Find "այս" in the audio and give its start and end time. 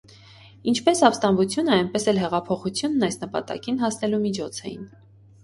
3.09-3.21